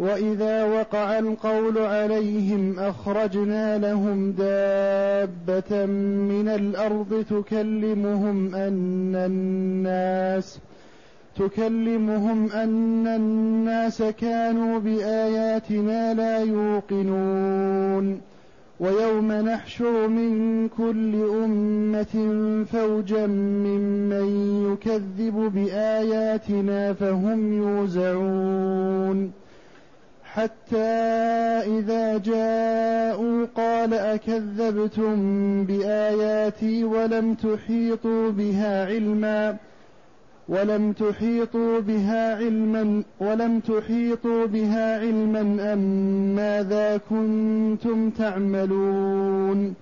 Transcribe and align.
وإذا 0.00 0.64
وقع 0.64 1.18
القول 1.18 1.78
عليهم 1.78 2.78
أخرجنا 2.78 3.78
لهم 3.78 4.32
دابة 4.32 5.86
من 5.86 6.48
الأرض 6.48 7.24
تكلمهم 7.30 8.54
أن 8.54 9.14
الناس 9.14 10.58
تكلمهم 11.36 12.52
أن 12.52 13.06
الناس 13.06 14.02
كانوا 14.02 14.78
بآياتنا 14.78 16.14
لا 16.14 16.38
يوقنون. 16.38 18.20
ويوم 18.80 19.32
نحشر 19.32 20.08
من 20.08 20.68
كل 20.68 21.14
أمة 21.44 22.14
فوجا 22.64 23.26
ممن 23.26 24.72
يكذب 24.72 25.52
بآياتنا 25.54 26.92
فهم 26.92 27.52
يوزعون. 27.52 29.32
حتى 30.34 30.76
إذا 31.78 32.18
جاءوا 32.18 33.46
قال 33.54 33.94
أكذبتم 33.94 35.14
بآياتي 35.64 36.84
ولم 36.84 37.34
تحيطوا 37.34 38.30
بها 38.30 38.86
علما 38.86 39.56
ولم 40.48 40.92
تحيطوا 40.92 41.80
بها 41.80 42.36
علما 42.36 43.02
ولم 43.20 43.60
تحيطوا 43.60 44.46
بها 44.46 45.00
علما 45.00 45.72
أم 45.72 45.78
ماذا 46.36 47.00
كنتم 47.10 48.10
تعملون 48.10 49.74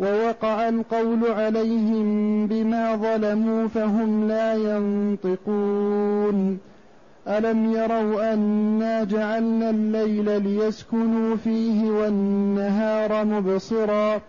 ووقع 0.00 0.68
القول 0.68 1.26
عليهم 1.26 2.46
بما 2.46 2.96
ظلموا 2.96 3.68
فهم 3.68 4.28
لا 4.28 4.54
ينطقون 4.54 6.58
ألم 7.28 7.72
يروا 7.72 8.34
أنا 8.34 9.04
جعلنا 9.04 9.70
الليل 9.70 10.42
ليسكنوا 10.42 11.36
فيه 11.36 11.90
والنهار 11.90 13.24
مبصرا 13.24 14.20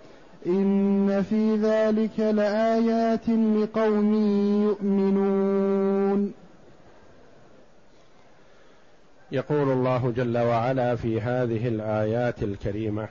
إن 0.45 1.23
في 1.29 1.55
ذلك 1.55 2.19
لآيات 2.19 3.29
لقوم 3.29 4.13
يؤمنون. 4.63 6.33
يقول 9.31 9.71
الله 9.71 10.13
جل 10.15 10.37
وعلا 10.37 10.95
في 10.95 11.21
هذه 11.21 11.67
الآيات 11.67 12.43
الكريمة 12.43 13.07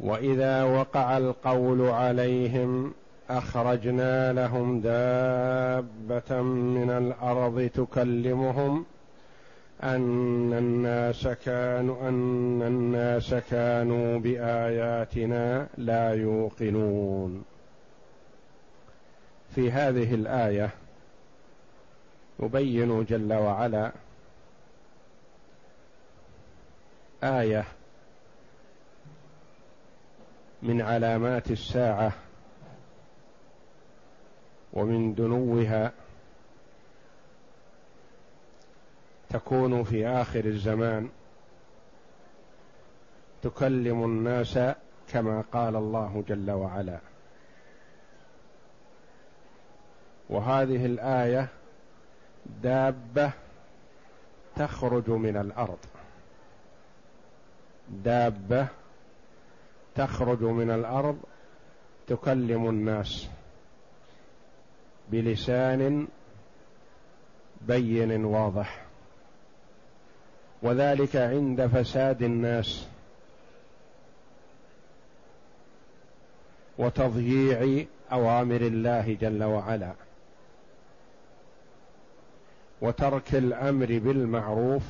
وإذا 0.00 0.62
وقع 0.62 1.18
القول 1.18 1.88
عليهم 1.88 2.92
أخرجنا 3.30 4.32
لهم 4.32 4.80
دابة 4.80 6.42
من 6.42 6.90
الأرض 6.90 7.70
تكلمهم 7.74 8.84
أن 9.82 10.52
الناس 10.52 11.28
كانوا 11.28 12.08
أن 12.08 12.62
الناس 12.62 13.34
كانوا 13.34 14.18
بآياتنا 14.18 15.68
لا 15.78 16.10
يوقنون. 16.14 17.44
في 19.54 19.72
هذه 19.72 20.14
الآية 20.14 20.70
يبين 22.42 23.04
جل 23.04 23.32
وعلا 23.32 23.92
آية 27.22 27.64
من 30.62 30.80
علامات 30.82 31.50
الساعة 31.50 32.12
ومن 34.72 35.14
دنوها 35.14 35.92
تكون 39.30 39.84
في 39.84 40.08
آخر 40.08 40.44
الزمان 40.44 41.08
تكلم 43.42 44.04
الناس 44.04 44.58
كما 45.12 45.44
قال 45.52 45.76
الله 45.76 46.24
جل 46.28 46.50
وعلا. 46.50 46.98
وهذه 50.30 50.86
الآية 50.86 51.48
دابة 52.62 53.30
تخرج 54.56 55.10
من 55.10 55.36
الأرض. 55.36 55.78
دابة 57.88 58.66
تخرج 59.94 60.42
من 60.42 60.70
الأرض 60.70 61.18
تكلم 62.06 62.68
الناس. 62.68 63.28
بلسان 65.12 66.08
بين 67.60 68.24
واضح. 68.24 68.84
وذلك 70.62 71.16
عند 71.16 71.66
فساد 71.66 72.22
الناس. 72.22 72.86
وتضييع 76.78 77.84
أوامر 78.12 78.60
الله 78.60 79.16
جل 79.20 79.44
وعلا. 79.44 79.92
وترك 82.80 83.34
الأمر 83.34 83.86
بالمعروف 83.86 84.82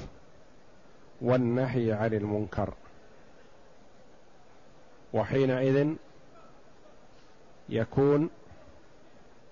والنهي 1.20 1.92
عن 1.92 2.14
المنكر. 2.14 2.74
وحينئذ 5.12 5.94
يكون 7.68 8.30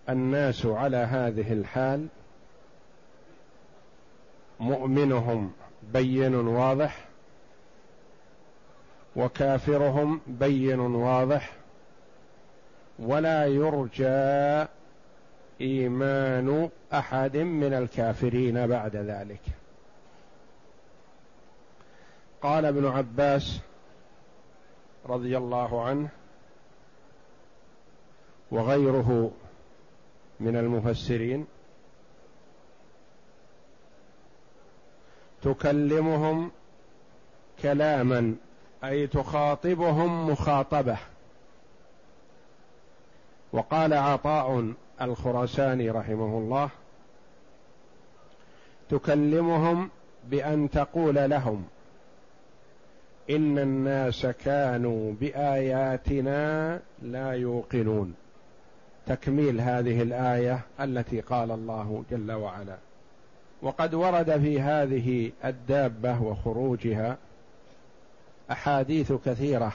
الناس 0.08 0.66
على 0.66 0.96
هذه 0.96 1.52
الحال 1.52 2.06
مؤمنهم 4.60 5.52
بين 5.82 6.34
واضح 6.34 7.08
وكافرهم 9.16 10.20
بين 10.26 10.80
واضح 10.80 11.52
ولا 12.98 13.46
يرجى 13.46 14.68
إيمان 15.60 16.70
أحد 16.92 17.36
من 17.36 17.74
الكافرين 17.74 18.66
بعد 18.66 18.96
ذلك. 18.96 19.40
قال 22.42 22.64
ابن 22.64 22.86
عباس 22.86 23.60
رضي 25.06 25.36
الله 25.36 25.84
عنه 25.84 26.08
وغيره 28.50 29.30
من 30.40 30.56
المفسرين 30.56 31.46
تكلمهم 35.42 36.50
كلاما 37.62 38.34
أي 38.84 39.06
تخاطبهم 39.06 40.30
مخاطبة. 40.30 40.98
وقال 43.52 43.94
عطاء 43.94 44.72
الخراساني 45.02 45.90
رحمه 45.90 46.38
الله 46.38 46.70
تكلمهم 48.88 49.90
بأن 50.24 50.70
تقول 50.70 51.14
لهم 51.14 51.64
إن 53.30 53.58
الناس 53.58 54.26
كانوا 54.26 55.12
بآياتنا 55.20 56.80
لا 57.02 57.32
يوقنون. 57.32 58.14
تكميل 59.08 59.60
هذه 59.60 60.02
الآية 60.02 60.60
التي 60.80 61.20
قال 61.20 61.50
الله 61.50 62.04
جل 62.10 62.32
وعلا. 62.32 62.76
وقد 63.62 63.94
ورد 63.94 64.40
في 64.40 64.60
هذه 64.60 65.32
الدابة 65.44 66.22
وخروجها 66.22 67.18
أحاديث 68.50 69.12
كثيرة 69.12 69.72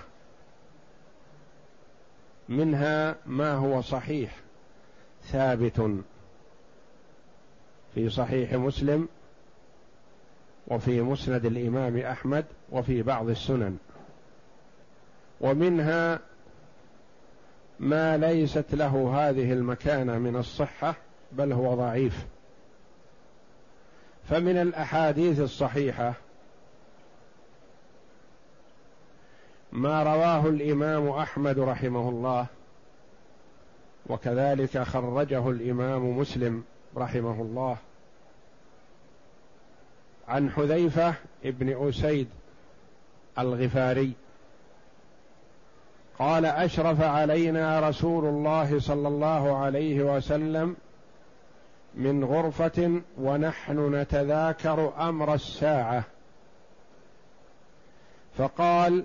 منها 2.50 3.16
ما 3.26 3.54
هو 3.54 3.82
صحيح 3.82 4.36
ثابت 5.24 6.02
في 7.96 8.10
صحيح 8.10 8.54
مسلم 8.54 9.08
وفي 10.68 11.02
مسند 11.02 11.46
الإمام 11.46 11.98
أحمد 11.98 12.46
وفي 12.72 13.02
بعض 13.02 13.30
السنن. 13.30 13.78
ومنها 15.42 16.20
ما 17.84 18.18
ليست 18.18 18.66
له 18.74 19.14
هذه 19.16 19.54
المكانة 19.54 20.18
من 20.18 20.36
الصحة 20.36 20.96
بل 21.32 21.54
هو 21.54 21.76
ضعيف. 21.76 22.26
فمن 24.30 24.58
الأحاديث 24.58 25.40
الصحيحة 25.40 26.14
ما 29.72 30.04
رواه 30.04 30.48
الإمام 30.48 31.10
أحمد 31.10 31.60
رحمه 31.60 32.10
الله 32.10 32.46
وكذلك 34.10 34.78
خرجه 34.78 35.50
الإمام 35.50 36.18
مسلم 36.18 36.64
رحمه 36.98 37.42
الله 37.42 37.78
عن 40.28 40.50
حذيفة 40.50 41.14
ابن 41.46 41.88
أسيد 41.90 42.28
الغفاري. 43.40 44.14
قال 46.20 46.46
أشرف 46.46 47.02
علينا 47.02 47.90
رسول 47.90 48.26
الله 48.26 48.80
صلى 48.80 49.08
الله 49.08 49.58
عليه 49.58 50.16
وسلم 50.16 50.76
من 51.96 52.24
غرفة 52.24 53.02
ونحن 53.18 53.96
نتذاكر 53.96 54.94
أمر 55.10 55.34
الساعة. 55.34 56.04
فقال 58.38 59.04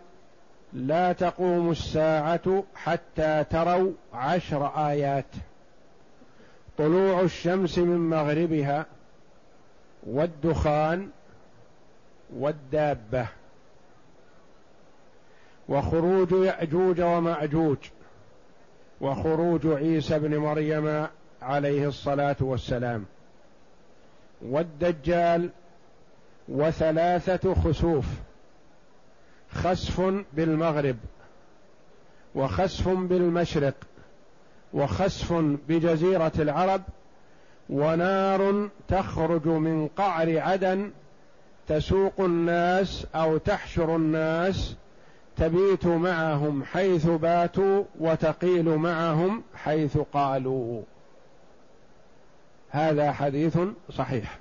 لا 0.72 1.12
تقوم 1.12 1.70
الساعة 1.70 2.64
حتى 2.74 3.44
تروا 3.50 3.92
عشر 4.14 4.88
آيات. 4.88 5.24
طلوع 6.78 7.20
الشمس 7.20 7.78
من 7.78 8.10
مغربها 8.10 8.86
والدخان 10.06 11.08
والدابة. 12.36 13.26
وخروج 15.68 16.32
يأجوج 16.32 17.00
ومأجوج 17.00 17.76
وخروج 19.00 19.66
عيسى 19.66 20.18
بن 20.18 20.38
مريم 20.38 21.06
عليه 21.42 21.88
الصلاة 21.88 22.36
والسلام 22.40 23.04
والدجال 24.42 25.50
وثلاثة 26.48 27.54
خسوف 27.54 28.04
خسف 29.50 30.24
بالمغرب 30.32 30.96
وخسف 32.34 32.88
بالمشرق 32.88 33.74
وخسف 34.72 35.32
بجزيرة 35.68 36.32
العرب 36.38 36.82
ونار 37.70 38.68
تخرج 38.88 39.46
من 39.46 39.88
قعر 39.88 40.38
عدن 40.38 40.90
تسوق 41.68 42.20
الناس 42.20 43.06
أو 43.14 43.36
تحشر 43.36 43.96
الناس 43.96 44.76
تبيت 45.38 45.86
معهم 45.86 46.64
حيث 46.64 47.06
باتوا 47.06 47.84
وتقيل 48.00 48.76
معهم 48.76 49.42
حيث 49.54 49.98
قالوا. 49.98 50.82
هذا 52.70 53.12
حديث 53.12 53.58
صحيح. 53.90 54.38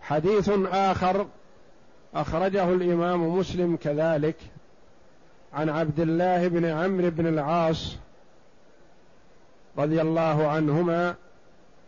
حديث 0.00 0.50
آخر 0.72 1.26
أخرجه 2.14 2.72
الإمام 2.72 3.38
مسلم 3.38 3.76
كذلك 3.76 4.36
عن 5.52 5.68
عبد 5.68 6.00
الله 6.00 6.48
بن 6.48 6.64
عمرو 6.64 7.10
بن 7.10 7.26
العاص 7.26 7.96
رضي 9.78 10.00
الله 10.00 10.48
عنهما 10.48 11.14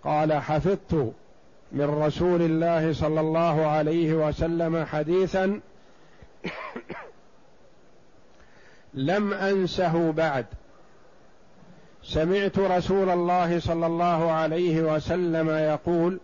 قال 0.04 0.32
حفظت 0.32 1.12
من 1.72 1.84
رسول 1.84 2.42
الله 2.42 2.92
صلى 2.92 3.20
الله 3.20 3.66
عليه 3.66 4.14
وسلم 4.14 4.84
حديثا 4.84 5.60
لم 8.94 9.32
أنسه 9.32 10.12
بعد. 10.12 10.46
سمعت 12.02 12.58
رسول 12.58 13.10
الله 13.10 13.60
صلى 13.60 13.86
الله 13.86 14.32
عليه 14.32 14.94
وسلم 14.94 15.50
يقول 15.50 16.20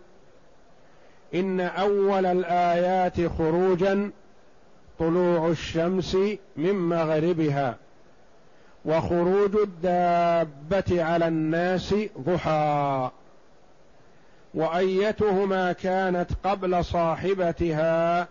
إن 1.33 1.59
أول 1.59 2.25
الآيات 2.25 3.27
خروجا 3.37 4.11
طلوع 4.99 5.47
الشمس 5.47 6.17
من 6.57 6.73
مغربها 6.73 7.75
وخروج 8.85 9.55
الدابة 9.55 11.03
على 11.03 11.27
الناس 11.27 11.95
ضحى. 12.19 13.09
وأيتهما 14.53 15.71
كانت 15.71 16.29
قبل 16.43 16.85
صاحبتها 16.85 18.27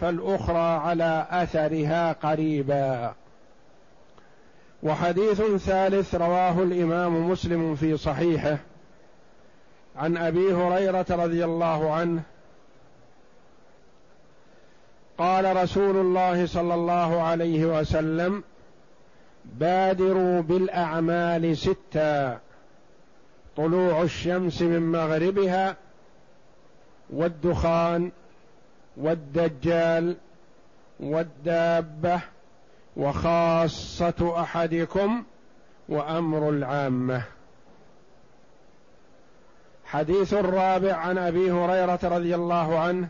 فالأخرى 0.00 0.58
على 0.58 1.26
أثرها 1.30 2.12
قريبا. 2.12 3.14
وحديث 4.82 5.42
ثالث 5.42 6.14
رواه 6.14 6.62
الإمام 6.62 7.30
مسلم 7.30 7.74
في 7.74 7.96
صحيحه 7.96 8.58
عن 9.96 10.16
أبي 10.16 10.54
هريرة 10.54 11.06
رضي 11.10 11.44
الله 11.44 11.92
عنه 11.92 12.22
قال 15.18 15.56
رسول 15.56 15.96
الله 15.96 16.46
صلى 16.46 16.74
الله 16.74 17.22
عليه 17.22 17.80
وسلم 17.80 18.42
بادروا 19.44 20.40
بالأعمال 20.40 21.56
ستا 21.56 22.38
طلوع 23.56 24.02
الشمس 24.02 24.62
من 24.62 24.92
مغربها 24.92 25.76
والدخان 27.10 28.12
والدجال 28.96 30.16
والدابة 31.00 32.20
وخاصة 32.98 34.34
أحدكم 34.40 35.22
وأمر 35.88 36.48
العامة. 36.48 37.22
حديث 39.84 40.34
الرابع 40.34 40.94
عن 40.94 41.18
أبي 41.18 41.50
هريرة 41.50 41.98
رضي 42.02 42.34
الله 42.34 42.78
عنه 42.78 43.08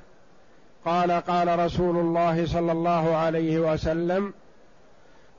قال 0.84 1.10
قال 1.10 1.58
رسول 1.58 1.96
الله 1.96 2.46
صلى 2.46 2.72
الله 2.72 3.16
عليه 3.16 3.58
وسلم 3.58 4.32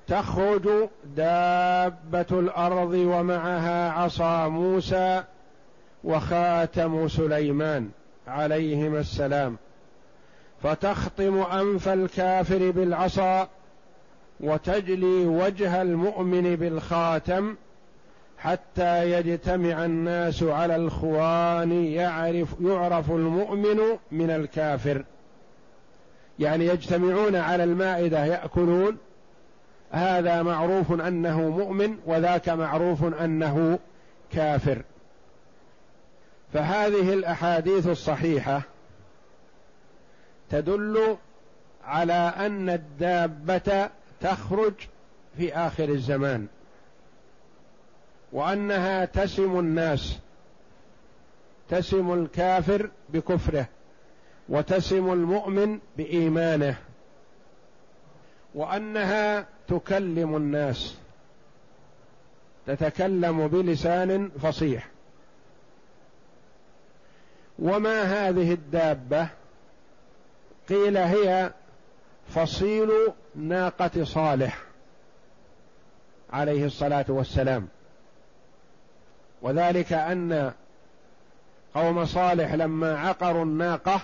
تخرج 0.08 0.70
دابة 1.16 2.26
الأرض 2.32 2.94
ومعها 2.94 3.92
عصا 3.92 4.48
موسى 4.48 5.24
وخاتم 6.04 7.08
سليمان 7.08 7.90
عليهما 8.28 9.00
السلام 9.00 9.58
فتخطم 10.64 11.38
أنف 11.42 11.88
الكافر 11.88 12.72
بالعصا 12.72 13.48
وتجلي 14.40 15.26
وجه 15.26 15.82
المؤمن 15.82 16.56
بالخاتم 16.56 17.56
حتى 18.38 19.12
يجتمع 19.12 19.86
الناس 19.86 20.44
على 20.44 20.76
الخوان 20.76 21.72
يعرف 21.72 22.56
يعرف 22.62 23.12
المؤمن 23.12 23.80
من 24.12 24.30
الكافر. 24.30 25.06
يعني 26.40 26.66
يجتمعون 26.66 27.36
على 27.36 27.64
المائدة 27.64 28.26
يأكلون. 28.26 28.98
هذا 29.92 30.44
معروف 30.44 30.92
أنه 30.92 31.50
مؤمن 31.50 31.98
وذاك 32.06 32.50
معروف 32.50 33.04
أنه 33.04 33.80
كافر. 34.32 34.82
فهذه 36.54 37.14
الأحاديث 37.14 37.88
الصحيحة 37.88 38.62
تدل 40.50 41.18
على 41.84 42.34
أن 42.38 42.70
الدابة 42.70 43.90
تخرج 44.22 44.74
في 45.38 45.54
آخر 45.54 45.90
الزمان 45.90 46.48
وأنها 48.32 49.06
تسم 49.06 49.60
الناس 49.60 50.20
تسم 51.70 52.14
الكافر 52.14 52.90
بكفره 53.10 53.68
وتسم 54.50 55.14
المؤمن 55.14 55.80
بإيمانه 55.98 56.76
وأنها 58.56 59.48
تكلم 59.68 60.36
الناس 60.36 60.98
تتكلم 62.68 63.48
بلسان 63.48 64.30
فصيح. 64.30 64.88
وما 67.60 68.02
هذه 68.02 68.54
الدابة؟ 68.54 69.28
قيل 70.70 70.98
هي 70.98 71.54
فصيل 72.36 72.90
ناقة 73.36 74.04
صالح 74.04 74.64
عليه 76.34 76.66
الصلاة 76.66 77.06
والسلام. 77.08 77.68
وذلك 79.42 79.94
أن 79.94 80.54
قوم 81.74 82.06
صالح 82.06 82.54
لما 82.54 83.00
عقروا 83.00 83.46
الناقة 83.46 84.02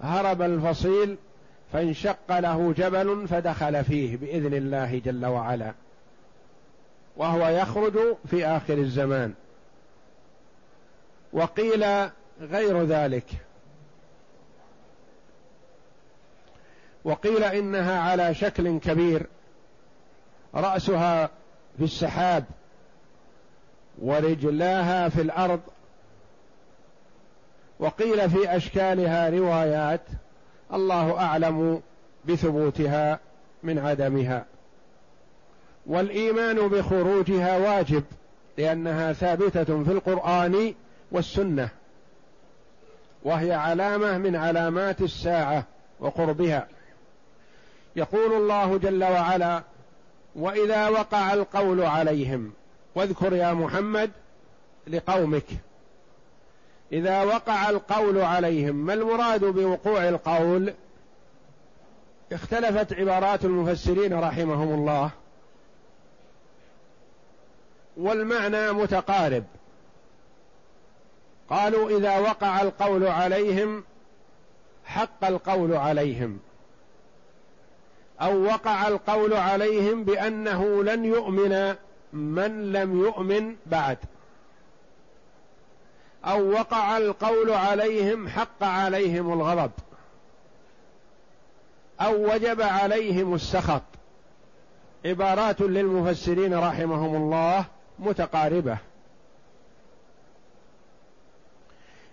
هرب 0.00 0.42
الفصيل 0.42 1.16
فانشق 1.72 2.38
له 2.38 2.72
جبل 2.72 3.28
فدخل 3.28 3.84
فيه 3.84 4.16
بإذن 4.16 4.54
الله 4.54 4.98
جل 4.98 5.26
وعلا. 5.26 5.74
وهو 7.16 7.48
يخرج 7.48 7.98
في 8.30 8.46
آخر 8.46 8.78
الزمان. 8.78 9.34
وقيل 11.32 11.84
غير 12.40 12.82
ذلك. 12.84 13.24
وقيل 17.04 17.44
إنها 17.44 18.00
على 18.00 18.34
شكل 18.34 18.78
كبير 18.78 19.26
رأسها 20.54 21.30
في 21.78 21.84
السحاب 21.84 22.44
ورجلاها 24.02 25.08
في 25.08 25.20
الأرض 25.20 25.60
وقيل 27.78 28.30
في 28.30 28.56
أشكالها 28.56 29.30
روايات 29.30 30.00
الله 30.72 31.18
أعلم 31.18 31.82
بثبوتها 32.24 33.18
من 33.62 33.78
عدمها. 33.78 34.44
والإيمان 35.86 36.68
بخروجها 36.68 37.56
واجب 37.56 38.04
لأنها 38.58 39.12
ثابتة 39.12 39.84
في 39.84 39.92
القرآن 39.92 40.74
والسنة 41.12 41.68
وهي 43.22 43.52
علامة 43.52 44.18
من 44.18 44.36
علامات 44.36 45.00
الساعة 45.00 45.64
وقربها. 46.00 46.66
يقول 47.96 48.32
الله 48.32 48.78
جل 48.78 49.04
وعلا 49.04 49.62
وإذا 50.36 50.88
وقع 50.88 51.32
القول 51.32 51.82
عليهم 51.82 52.52
واذكر 52.94 53.32
يا 53.32 53.52
محمد 53.52 54.10
لقومك. 54.86 55.46
إذا 56.92 57.22
وقع 57.22 57.70
القول 57.70 58.18
عليهم 58.20 58.74
ما 58.74 58.94
المراد 58.94 59.44
بوقوع 59.44 60.08
القول؟ 60.08 60.74
اختلفت 62.32 62.92
عبارات 62.92 63.44
المفسرين 63.44 64.20
رحمهم 64.20 64.74
الله. 64.74 65.10
والمعنى 67.96 68.72
متقارب. 68.72 69.44
قالوا 71.50 71.98
إذا 71.98 72.18
وقع 72.18 72.62
القول 72.62 73.06
عليهم 73.06 73.84
حق 74.84 75.24
القول 75.24 75.74
عليهم. 75.74 76.38
أو 78.20 78.42
وقع 78.44 78.88
القول 78.88 79.34
عليهم 79.34 80.04
بأنه 80.04 80.84
لن 80.84 81.04
يؤمن 81.04 81.74
من 82.12 82.72
لم 82.72 83.00
يؤمن 83.00 83.56
بعد. 83.66 83.98
أو 86.24 86.50
وقع 86.50 86.96
القول 86.96 87.50
عليهم 87.50 88.28
حق 88.28 88.62
عليهم 88.62 89.32
الغضب. 89.32 89.70
أو 92.00 92.34
وجب 92.34 92.60
عليهم 92.60 93.34
السخط. 93.34 93.82
عبارات 95.04 95.60
للمفسرين 95.60 96.54
رحمهم 96.54 97.16
الله 97.16 97.64
متقاربة. 97.98 98.78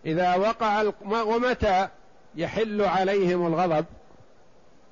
إذا 0.06 0.36
وقع 0.36 0.92
ومتى 1.12 1.88
يحل 2.36 2.82
عليهم 2.82 3.48
الغضب؟ 3.48 3.86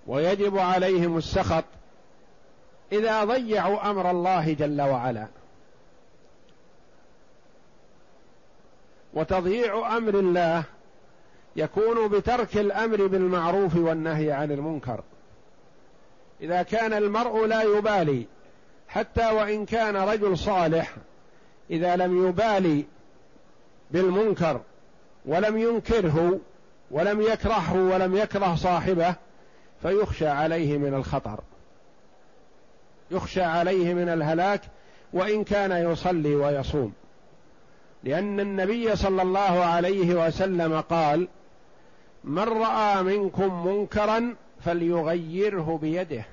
ويجب 0.07 0.57
عليهم 0.57 1.17
السخط 1.17 1.63
إذا 2.91 3.23
ضيعوا 3.23 3.89
أمر 3.89 4.11
الله 4.11 4.53
جل 4.53 4.81
وعلا. 4.81 5.27
وتضييع 9.13 9.97
أمر 9.97 10.19
الله 10.19 10.63
يكون 11.55 12.07
بترك 12.07 12.57
الأمر 12.57 13.07
بالمعروف 13.07 13.75
والنهي 13.75 14.31
عن 14.31 14.51
المنكر. 14.51 15.03
إذا 16.41 16.63
كان 16.63 16.93
المرء 16.93 17.45
لا 17.45 17.61
يبالي 17.61 18.25
حتى 18.87 19.29
وإن 19.31 19.65
كان 19.65 19.95
رجل 19.95 20.37
صالح 20.37 20.95
إذا 21.69 21.95
لم 21.95 22.27
يبالي 22.27 22.85
بالمنكر 23.91 24.61
ولم 25.25 25.57
ينكره 25.57 26.39
ولم 26.91 27.21
يكرهه 27.21 27.75
ولم 27.75 28.15
يكره 28.15 28.55
صاحبه 28.55 29.15
فيخشى 29.81 30.27
عليه 30.27 30.77
من 30.77 30.93
الخطر. 30.93 31.39
يخشى 33.11 33.41
عليه 33.41 33.93
من 33.93 34.09
الهلاك 34.09 34.61
وإن 35.13 35.43
كان 35.43 35.91
يصلي 35.91 36.35
ويصوم. 36.35 36.93
لأن 38.03 38.39
النبي 38.39 38.95
صلى 38.95 39.21
الله 39.21 39.63
عليه 39.65 40.27
وسلم 40.27 40.81
قال 40.81 41.27
من 42.23 42.43
رأى 42.43 43.03
منكم 43.03 43.67
منكرا 43.67 44.35
فليغيره 44.65 45.79
بيده 45.81 46.25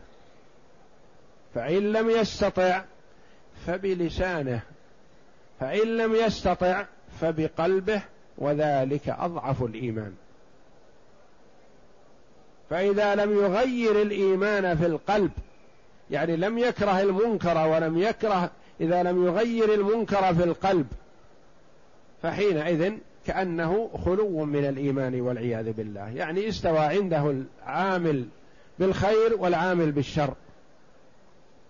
فإن 1.55 1.93
لم 1.93 2.11
يستطع 2.11 2.85
فبلسانه 3.67 4.61
فإن 5.61 5.97
لم 5.97 6.15
يستطع 6.15 6.85
فبقلبه 7.21 8.03
وذلك 8.39 9.09
أضعف 9.09 9.63
الإيمان. 9.63 10.15
فإذا 12.75 13.15
لم 13.15 13.33
يغير 13.33 14.03
الإيمان 14.03 14.77
في 14.77 14.87
القلب 14.87 15.31
يعني 16.11 16.37
لم 16.37 16.59
يكره 16.59 17.01
المنكر 17.01 17.69
ولم 17.69 17.99
يكره 17.99 18.51
إذا 18.81 19.03
لم 19.03 19.27
يغير 19.27 19.75
المنكر 19.75 20.35
في 20.35 20.45
القلب 20.45 20.87
فحينئذ 22.23 22.93
كأنه 23.27 23.91
خلو 24.05 24.45
من 24.45 24.65
الإيمان 24.65 25.21
والعياذ 25.21 25.73
بالله. 25.73 26.09
يعني 26.09 26.49
استوى 26.49 26.79
عنده 26.79 27.31
العامل 27.31 28.27
بالخير 28.79 29.37
والعامل 29.39 29.93
بالشر 29.93 30.35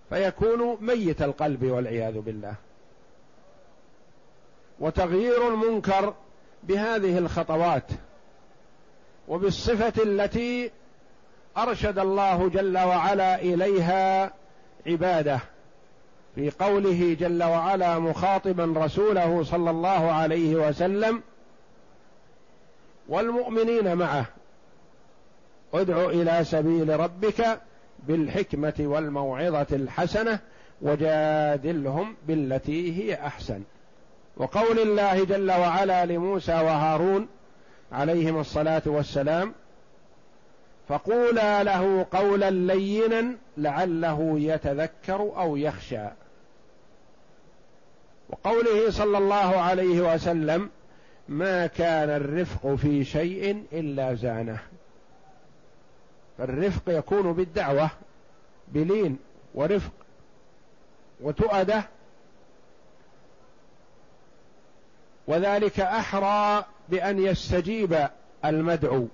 فيكون 0.09 0.79
ميت 0.81 1.23
القلب 1.23 1.65
والعياذ 1.65 2.19
بالله. 2.21 2.55
وتغيير 4.81 5.49
المنكر 5.49 6.15
بهذه 6.63 7.19
الخطوات 7.19 7.91
وبالصفة 9.29 10.03
التي 10.03 10.71
أرشد 11.59 11.99
الله 11.99 12.49
جل 12.49 12.79
وعلا 12.79 13.41
إليها 13.43 14.31
عبادة 14.87 15.41
في 16.35 16.51
قوله 16.51 17.17
جل 17.21 17.43
وعلا 17.43 17.99
مخاطبا 17.99 18.75
رسوله 18.77 19.43
صلى 19.45 19.71
الله 19.71 20.13
عليه 20.13 20.57
وسلم 20.57 21.23
والمؤمنين 23.09 23.97
معه 23.97 24.27
ادع 25.75 26.05
إلى 26.05 26.45
سبيل 26.45 27.01
ربك 27.01 27.61
بالحكمة 27.99 28.75
والموعظة 28.79 29.67
الحسنة 29.73 30.39
وجادلهم 30.83 32.17
بالتي 32.27 33.03
هي 33.03 33.15
أحسن. 33.15 33.63
وقول 34.37 34.79
الله 34.79 35.25
جل 35.25 35.51
وعلا 35.51 36.07
لموسى 36.07 36.53
وهارون 36.53 37.29
عليهم 37.93 38.41
الصلاة 38.41 38.83
والسلام 38.87 39.55
فقولا 40.89 41.63
له 41.63 42.07
قولا 42.13 42.51
لينا 42.51 43.37
لعله 43.57 44.35
يتذكر 44.39 45.21
أو 45.21 45.57
يخشى. 45.57 46.07
وقوله 48.29 48.91
صلى 48.91 49.19
الله 49.19 49.61
عليه 49.61 50.15
وسلم 50.15 50.71
ما 51.29 51.67
كان 51.67 52.11
الرفق 52.11 52.75
في 52.75 53.05
شيء 53.05 53.65
إلا 53.73 54.15
زانه. 54.15 54.59
فالرفق 56.39 56.83
يكون 56.89 57.33
بالدعوة 57.33 57.91
بلين 58.69 59.19
ورفق 59.55 59.93
وتؤدة. 61.21 61.85
وذلك 65.27 65.81
أحرى 65.81 66.65
بأن 66.89 67.19
يستجيب 67.19 68.09
المدعو. 68.45 69.09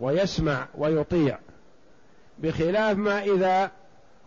ويسمع 0.00 0.66
ويطيع 0.74 1.38
بخلاف 2.38 2.96
ما 2.96 3.22
إذا 3.22 3.70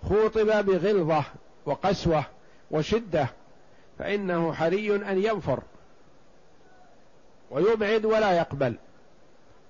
خوطب 0.10 0.66
بغلظة 0.66 1.24
وقسوة 1.66 2.26
وشدة 2.72 3.28
فإنه 4.00 4.54
حري 4.54 4.96
أن 4.96 5.24
ينفر 5.24 5.60
ويبعد 7.52 8.06
ولا 8.06 8.32
يقبل. 8.32 8.76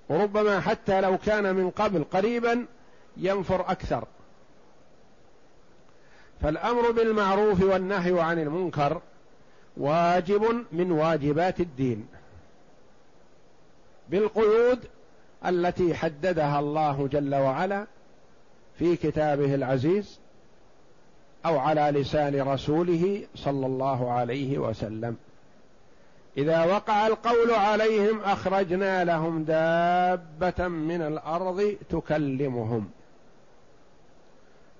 وربما 0.09 0.59
حتى 0.59 1.01
لو 1.01 1.17
كان 1.17 1.55
من 1.55 1.69
قبل 1.69 2.03
قريبا 2.03 2.65
ينفر 3.17 3.71
أكثر. 3.71 4.07
فالأمر 6.41 6.91
بالمعروف 6.91 7.61
والنهي 7.63 8.21
عن 8.21 8.39
المنكر 8.39 9.01
واجب 9.77 10.65
من 10.71 10.91
واجبات 10.91 11.59
الدين. 11.59 12.07
بالقيود 14.09 14.87
التي 15.45 15.95
حددها 15.95 16.59
الله 16.59 17.07
جل 17.07 17.35
وعلا 17.35 17.87
في 18.79 18.95
كتابه 18.95 19.55
العزيز 19.55 20.19
أو 21.45 21.59
على 21.59 21.81
لسان 21.81 22.41
رسوله 22.41 23.27
صلى 23.35 23.65
الله 23.65 24.11
عليه 24.11 24.57
وسلم. 24.57 25.17
إذا 26.37 26.65
وقع 26.65 27.07
القول 27.07 27.51
عليهم 27.51 28.21
أخرجنا 28.21 29.03
لهم 29.03 29.43
دابة 29.43 30.67
من 30.67 31.01
الأرض 31.01 31.75
تكلمهم. 31.89 32.89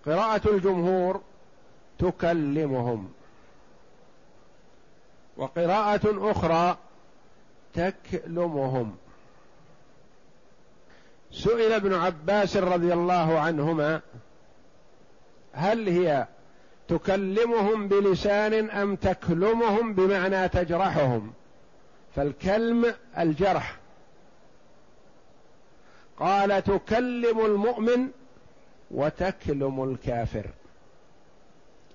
قراءة 0.05 0.49
الجمهور 0.49 1.21
تكلمهم. 1.99 3.09
وقراءة 5.37 6.31
أخرى 6.31 6.77
تكلمهم. 7.73 8.95
سئل 11.31 11.71
ابن 11.73 11.93
عباس 11.93 12.57
رضي 12.57 12.93
الله 12.93 13.39
عنهما 13.39 14.01
هل 15.53 15.89
هي 15.89 16.27
تكلمهم 16.87 17.87
بلسان 17.87 18.69
أم 18.69 18.95
تكلمهم 18.95 19.93
بمعنى 19.93 20.49
تجرحهم؟ 20.49 21.33
فالكلم 22.15 22.93
الجرح. 23.17 23.77
قال 26.19 26.63
تكلم 26.63 27.45
المؤمن 27.45 28.07
وتكلم 28.91 29.83
الكافر. 29.83 30.45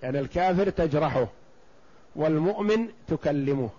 يعني 0.03 0.21
الكافر 0.21 0.71
تجرحه 0.71 1.27
والمؤمن 2.17 2.89
تكلمه. 3.09 3.71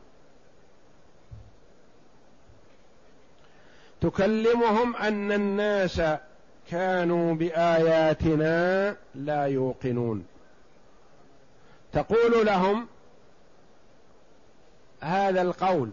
تكلمهم 4.04 4.96
أن 4.96 5.32
الناس 5.32 6.02
كانوا 6.72 7.36
بآياتنا 7.36 8.96
لا 9.16 9.44
يوقنون. 9.44 10.26
تقول 11.94 12.46
لهم 12.46 12.88
هذا 15.02 15.42
القول. 15.42 15.90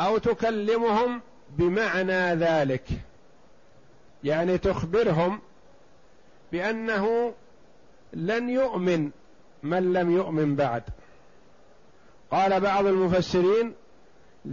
أو 0.00 0.18
تكلمهم 0.18 1.20
بمعنى 1.50 2.34
ذلك. 2.34 2.84
يعني 4.24 4.58
تخبرهم 4.58 5.40
بأنه 6.52 7.34
لن 8.12 8.48
يؤمن 8.48 9.10
من 9.62 9.92
لم 9.92 10.10
يؤمن 10.10 10.56
بعد. 10.56 10.82
قال 12.30 12.60
بعض 12.60 12.86
المفسرين 12.86 13.74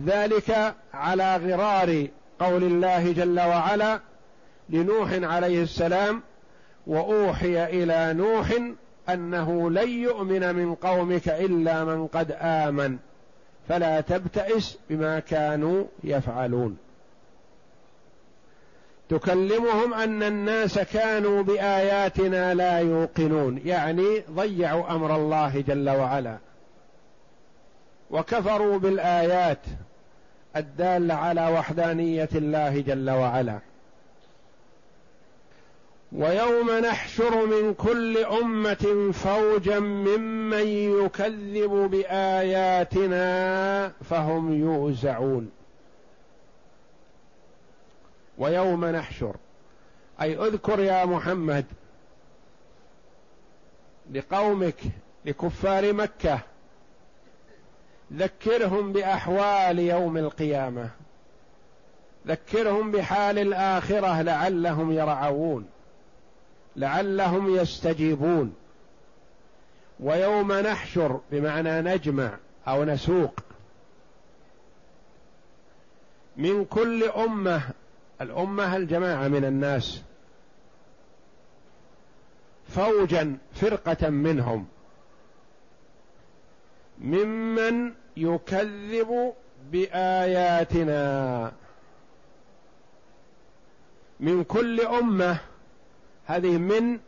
ذلك 0.06 0.76
على 0.94 1.36
غرار 1.36 2.08
قول 2.40 2.64
الله 2.64 3.12
جل 3.12 3.40
وعلا 3.40 4.00
لنوح 4.70 5.10
عليه 5.14 5.64
السلام 5.64 6.22
وأوحي 6.88 7.64
إلى 7.64 8.14
نوح 8.14 8.54
أنه 9.10 9.72
لن 9.72 9.90
يؤمن 9.90 10.56
من 10.56 10.76
قومك 10.76 11.30
إلا 11.30 11.84
من 11.84 12.08
قد 12.08 12.36
آمن. 12.42 12.98
فلا 13.70 14.02
تبتئس 14.02 14.78
بما 14.90 15.20
كانوا 15.20 15.84
يفعلون. 16.04 16.78
تكلمهم 19.10 19.94
أن 19.94 20.24
الناس 20.24 20.80
كانوا 20.80 21.44
بآياتنا 21.44 22.54
لا 22.54 22.80
يوقنون 22.80 23.62
يعني 23.66 24.24
ضيعوا 24.32 24.96
أمر 24.96 25.16
الله 25.16 25.62
جل 25.68 25.90
وعلا. 25.90 26.38
وكفروا 28.14 28.78
بالآيات 28.78 29.60
الدالة 30.56 31.14
على 31.14 31.48
وحدانية 31.48 32.30
الله 32.36 32.82
جل 32.82 33.10
وعلا. 33.10 33.60
ويوم 36.12 36.72
نحشر 36.72 37.46
من 37.46 37.74
كل 37.74 38.18
أمة 38.18 39.12
فوجا 39.14 39.80
ممن 39.80 40.68
يكذب 40.68 41.72
بآياتنا 41.92 43.24
فهم 44.10 44.54
يوزعون. 44.54 45.52
ويوم 48.38 48.86
نحشر 48.86 49.36
أي 50.22 50.38
اذكر 50.38 50.80
يا 50.80 51.06
محمد 51.06 51.66
لقومك 54.12 54.80
لكفار 55.26 55.94
مكة 55.94 56.40
ذكرهم 58.16 58.94
بأحوال 58.94 59.80
يوم 59.80 60.18
القيامة. 60.18 60.90
ذكرهم 62.28 62.92
بحال 62.92 63.40
الآخرة 63.40 64.22
لعلهم 64.22 64.92
يرعون 64.92 65.70
لعلهم 66.76 67.56
يستجيبون. 67.56 68.56
ويوم 70.00 70.52
نحشر 70.52 71.20
بمعنى 71.32 71.82
نجمع 71.82 72.38
أو 72.68 72.84
نسوق. 72.84 73.40
من 76.38 76.66
كل 76.66 77.04
أمة 77.04 77.62
الأمة 78.22 78.76
الجماعة 78.78 79.28
من 79.28 79.46
الناس 79.46 80.02
فوجا 82.70 83.38
فرقة 83.54 84.10
منهم. 84.10 84.68
ممن 87.00 88.03
يكذب 88.18 89.34
بآياتنا. 89.72 91.52
من 94.20 94.44
كل 94.44 94.82
أمة 94.82 95.40
هذه 96.26 96.58
من 96.58 97.00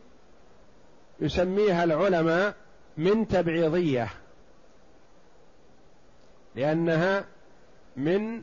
يسميها 1.20 1.84
العلماء 1.84 2.54
من 2.96 3.28
تبعيضية 3.28 4.08
لأنها 6.54 7.24
من 7.96 8.42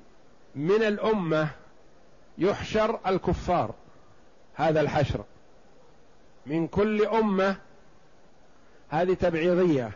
من 0.56 0.84
الأمة 0.84 1.50
يحشر 2.38 3.00
الكفار 3.08 3.74
هذا 4.56 4.82
الحشر. 4.82 5.24
من 6.46 6.68
كل 6.68 7.06
أمة 7.06 7.56
هذه 8.90 9.14
تبعيضية. 9.14 9.92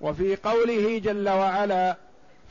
وفي 0.00 0.36
قوله 0.36 0.98
جل 0.98 1.28
وعلا 1.28 1.96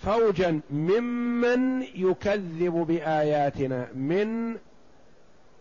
فوجا 0.04 0.60
ممن 0.72 1.84
يكذب 1.96 2.74
بآياتنا 2.74 3.88
من 3.96 4.58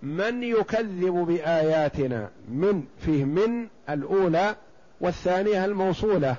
من 0.02 0.42
يكذب 0.42 1.12
بآياتنا 1.12 2.30
من 2.48 2.84
فيه 2.98 3.24
من 3.24 3.68
الأولى 3.90 4.56
والثانية 5.00 5.64
الموصولة 5.64 6.36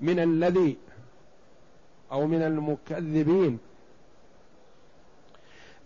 من 0.00 0.18
الذي 0.18 0.76
أو 2.12 2.26
من 2.26 2.42
المكذبين. 2.42 3.58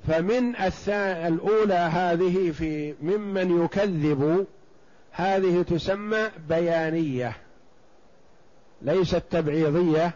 فمن 0.08 0.56
الأولى 1.26 1.74
هذه 1.74 2.50
في 2.50 2.94
ممن 3.02 3.64
يكذب 3.64 4.46
هذه 5.12 5.62
تسمى 5.62 6.30
بيانية. 6.48 7.36
ليست 8.82 9.22
تبعيضية 9.30 10.14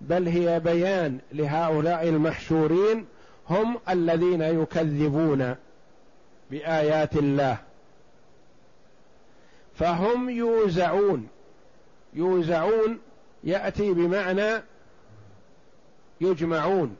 بل 0.00 0.28
هي 0.28 0.60
بيان 0.60 1.18
لهؤلاء 1.32 2.08
المحشورين 2.08 3.06
هم 3.50 3.78
الذين 3.88 4.42
يكذبون 4.42 5.54
بآيات 6.50 7.16
الله. 7.16 7.58
فهم 9.74 10.30
يوزعون 10.30 11.28
يوزعون 12.14 12.98
يأتي 13.44 13.92
بمعنى 13.92 14.62
يجمعون 16.20 16.96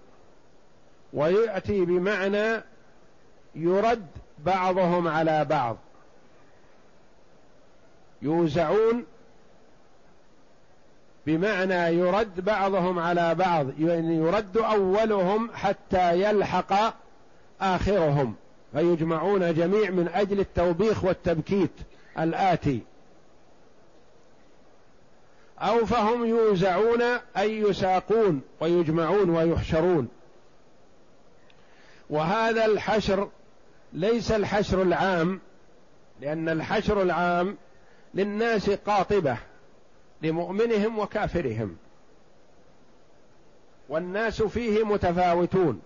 ويأتي 1.12 1.85
بمعنى 1.85 2.62
يرد 3.55 4.07
بعضهم 4.38 5.09
على 5.09 5.44
بعض. 5.44 5.77
يوزعون 8.22 9.05
بمعنى 11.26 11.98
يرد 11.98 12.40
بعضهم 12.44 12.98
على 12.98 13.35
بعض 13.35 13.66
يعني 13.80 14.16
يرد 14.16 14.56
أولهم 14.56 15.50
حتى 15.54 16.22
يلحق 16.22 16.94
آخرهم 17.61 18.35
فيجمعون 18.72 19.54
جميع 19.54 19.90
من 19.90 20.08
أجل 20.08 20.40
التوبيخ 20.40 21.04
والتبكيت 21.04 21.70
الآتي. 22.18 22.80
أو 25.58 25.87
فهم 25.87 26.24
يوزعون 26.24 27.02
أي 27.37 27.58
يساقون 27.61 28.40
ويجمعون 28.61 29.30
ويحشرون. 29.30 30.08
وهذا 32.11 32.64
الحشر 32.64 33.28
ليس 33.92 34.32
الحشر 34.32 34.82
العام 34.82 35.40
لأن 36.20 36.48
الحشر 36.48 37.02
العام 37.02 37.56
للناس 38.14 38.70
قاطبة. 38.70 39.37
لمؤمنهم 40.22 40.98
وكافرهم. 40.98 41.76
والناس 43.88 44.42
فيه 44.42 44.85
متفاوتون. 44.85 45.82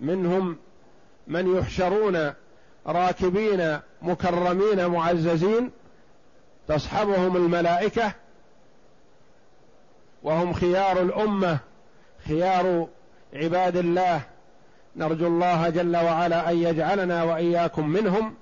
منهم 0.00 0.56
من 1.26 1.56
يحشرون 1.56 2.32
راكبين 2.86 3.78
مكرمين 4.02 4.86
معززين 4.86 5.70
تصحبهم 6.68 7.36
الملائكة 7.36 8.12
وهم 10.22 10.52
خيار 10.52 11.02
الأمة 11.02 11.58
خيار 12.28 12.88
عباد 13.34 13.76
الله. 13.76 14.20
نرجو 14.96 15.26
الله 15.26 15.68
جل 15.68 15.96
وعلا 15.96 16.50
أن 16.50 16.56
يجعلنا 16.56 17.22
وإياكم 17.22 17.88
منهم. 17.88 18.34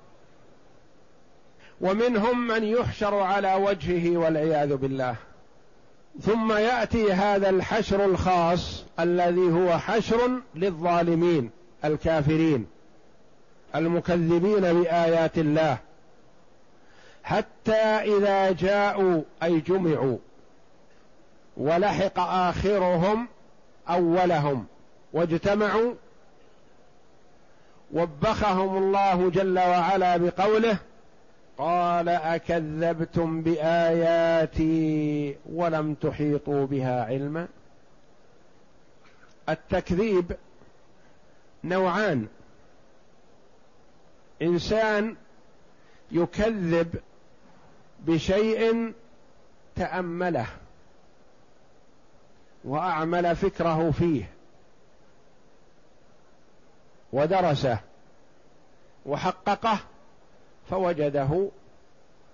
ومنهم 1.80 2.46
من 2.46 2.64
يحشر 2.64 3.14
على 3.14 3.54
وجهه 3.54 4.16
والعياذ 4.16 4.76
بالله. 4.76 5.16
ثم 6.20 6.52
يأتي 6.52 7.12
هذا 7.12 7.50
الحشر 7.50 8.04
الخاص 8.04 8.84
الذي 9.00 9.52
هو 9.52 9.78
حشر 9.78 10.30
للظالمين 10.54 11.50
الكافرين 11.84 12.66
المكذبين 13.74 14.60
بآيات 14.60 15.38
الله. 15.38 15.78
حتى 17.24 17.82
إذا 17.82 18.52
جاءوا 18.52 19.22
أي 19.42 19.60
جمعوا 19.60 20.18
ولحق 21.56 22.18
آخرهم 22.18 23.28
أولهم 23.88 24.66
واجتمعوا 25.12 25.94
وبخهم 27.92 28.78
الله 28.78 29.30
جل 29.30 29.58
وعلا 29.58 30.16
بقوله 30.16 30.76
قال 31.58 32.08
أكذبتم 32.08 33.42
بآياتي 33.42 35.36
ولم 35.46 35.94
تحيطوا 35.94 36.66
بها 36.66 37.04
علما؟ 37.04 37.48
التكذيب 39.48 40.36
نوعان. 41.64 42.26
إنسان 44.42 45.16
يكذب 46.10 46.94
بشيء 48.00 48.92
تأمله 49.76 50.46
وأعمل 52.64 53.36
فكره 53.36 53.90
فيه 53.90 54.30
ودرسه 57.12 57.78
وحققه 59.06 59.78
فوجده 60.70 61.50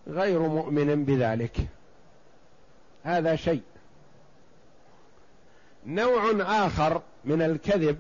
غير 0.09 0.41
مؤمن 0.41 1.05
بذلك. 1.05 1.57
هذا 3.03 3.37
شيء. 3.37 3.63
نوع 5.87 6.33
آخر 6.67 7.03
من 7.25 7.43
الكذب 7.43 7.99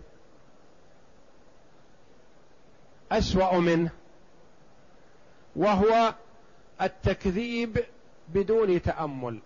أسوأ 3.12 3.58
منه 3.58 3.90
وهو 5.56 6.14
التكذيب 6.82 7.84
بدون 8.28 8.82
تأمل 8.82 9.40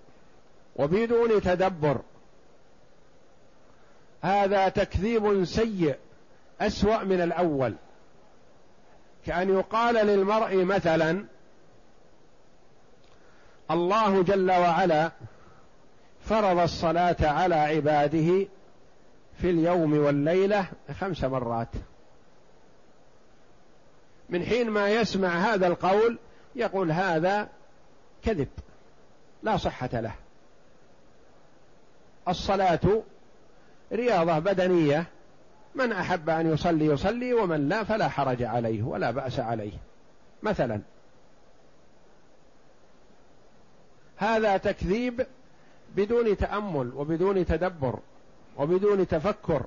وبدون 0.77 1.43
تدبر. 1.43 2.01
هذا 4.23 4.69
تكذيب 4.69 5.45
سيء 5.45 5.97
أسوأ 6.61 7.03
من 7.03 7.21
الأول. 7.21 7.75
كأن 9.27 9.59
يقال 9.59 9.95
للمرء 9.95 10.65
مثلا 10.65 11.25
الله 13.71 14.23
جل 14.23 14.51
وعلا 14.51 15.11
فرض 16.25 16.59
الصلاة 16.59 17.17
على 17.21 17.55
عباده 17.55 18.47
في 19.41 19.51
اليوم 19.51 19.99
والليلة 19.99 20.67
خمس 21.01 21.25
مرات. 21.25 21.69
من 24.29 24.47
حين 24.47 24.71
ما 24.71 24.89
يسمع 24.89 25.29
هذا 25.29 25.67
القول 25.67 26.19
يقول 26.55 26.93
هذا 26.93 27.49
كذب 28.25 28.49
لا 29.43 29.57
صحة 29.57 29.91
له. 29.93 30.15
الصلاة 32.29 33.03
رياضة 33.93 34.39
بدنية 34.39 35.07
من 35.75 35.93
أحب 35.93 36.31
أن 36.31 36.53
يصلي 36.53 36.87
يصلي 36.87 37.35
ومن 37.35 37.69
لا 37.69 37.85
فلا 37.85 38.09
حرج 38.09 38.43
عليه 38.43 38.83
ولا 38.83 39.11
بأس 39.11 39.41
عليه. 39.41 39.73
مثلا. 40.43 40.81
هذا 44.17 44.57
تكذيب 44.57 45.27
بدون 45.97 46.37
تأمل 46.37 46.93
وبدون 46.95 47.47
تدبر 47.47 47.99
وبدون 48.57 49.09
تفكر. 49.09 49.65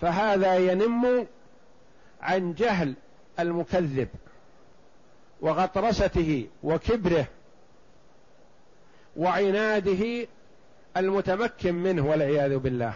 فهذا 0.00 0.56
ينم 0.56 1.26
عن 2.20 2.54
جهل 2.54 2.94
المكذب 3.40 4.08
وغطرسته 5.40 6.48
وكبره 6.62 7.26
وعناده 9.16 10.26
المتمكن 10.96 11.74
منه 11.74 12.06
والعياذ 12.06 12.58
بالله. 12.58 12.94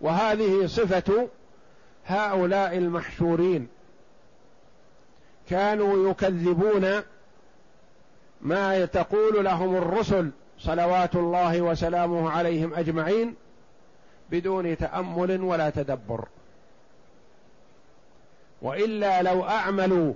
وهذه 0.00 0.66
صفة 0.66 1.28
هؤلاء 2.06 2.78
المحشورين. 2.78 3.68
كانوا 5.50 6.10
يكذبون 6.10 7.02
ما 8.40 8.84
تقول 8.84 9.44
لهم 9.44 9.76
الرسل 9.76 10.30
صلوات 10.58 11.14
الله 11.14 11.60
وسلامه 11.60 12.30
عليهم 12.30 12.74
أجمعين 12.74 13.34
بدون 14.30 14.76
تأمل 14.76 15.40
ولا 15.40 15.70
تدبر. 15.70 16.28
وإلا 18.62 19.22
لو 19.22 19.44
أعملوا 19.44 20.14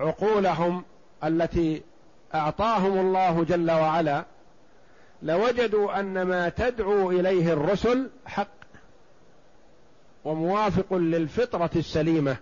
عقولهم 0.00 0.84
التي 1.24 1.82
أعطاهم 2.34 2.98
الله 2.98 3.44
جل 3.44 3.70
وعلا 3.70 4.24
لوجدوا 5.22 6.00
أن 6.00 6.22
ما 6.22 6.48
تدعو 6.48 7.10
إليه 7.10 7.52
الرسل 7.52 8.10
حق 8.26 8.48
وموافق 10.24 10.94
للفطرة 10.94 11.70
السليمة 11.76 12.36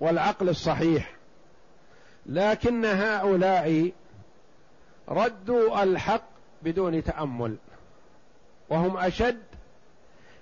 والعقل 0.00 0.48
الصحيح. 0.48 1.14
لكن 2.26 2.84
هؤلاء 2.84 3.92
ردوا 5.08 5.82
الحق 5.82 6.24
بدون 6.62 7.04
تأمل 7.04 7.56
وهم 8.68 8.96
أشد 8.96 9.42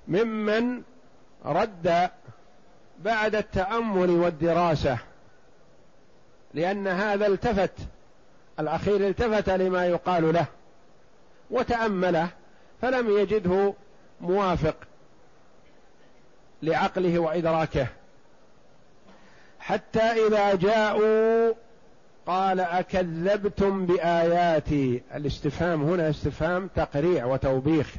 ممن 0.08 0.82
رد 1.44 2.10
بعد 2.98 3.34
التأمل 3.34 4.10
والدراسة. 4.10 4.98
لأن 6.54 6.86
هذا 6.86 7.26
التفت 7.26 7.72
الأخير 8.60 9.08
التفت 9.08 9.50
لما 9.50 9.86
يقال 9.86 10.32
له 10.32 10.46
وتأمله 11.50 12.28
فلم 12.82 13.18
يجده 13.18 13.74
موافق 14.20 14.76
لعقله 16.62 17.18
وإدراكه. 17.18 17.86
حتى 19.60 20.00
إذا 20.00 20.54
جاءوا 20.54 21.52
قال 22.26 22.60
أكذبتم 22.60 23.86
بآياتي. 23.86 25.02
الاستفهام 25.14 25.82
هنا 25.82 26.10
استفهام 26.10 26.68
تقريع 26.76 27.24
وتوبيخ. 27.24 27.94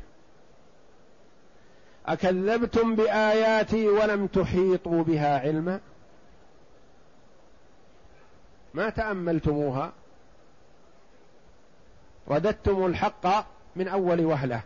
أكذبتم 2.05 2.95
بآياتي 2.95 3.87
ولم 3.87 4.27
تحيطوا 4.27 5.03
بها 5.03 5.39
علما؟ 5.39 5.79
ما 8.73 8.89
تأملتموها؟ 8.89 9.91
رددتم 12.29 12.85
الحق 12.85 13.45
من 13.75 13.87
أول 13.87 14.25
وهلة. 14.25 14.61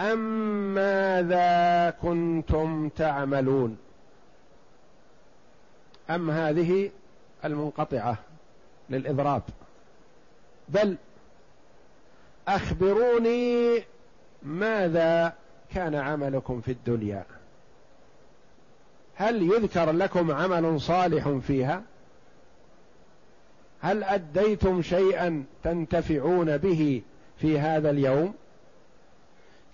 أم 0.00 0.18
ماذا 0.74 1.90
كنتم 1.90 2.88
تعملون؟ 2.88 3.78
أم 6.10 6.30
هذه 6.30 6.90
المنقطعة 7.44 8.16
للإضراب. 8.90 9.42
بل 10.68 10.96
أخبروني 12.48 13.82
ماذا 14.42 15.32
كان 15.74 15.94
عملكم 15.94 16.60
في 16.60 16.70
الدنيا. 16.70 17.24
هل 19.14 19.42
يذكر 19.42 19.92
لكم 19.92 20.30
عمل 20.30 20.80
صالح 20.80 21.28
فيها؟ 21.28 21.82
هل 23.82 24.04
أديتم 24.04 24.82
شيئا 24.82 25.44
تنتفعون 25.64 26.56
به 26.56 27.02
في 27.38 27.58
هذا 27.58 27.90
اليوم؟ 27.90 28.34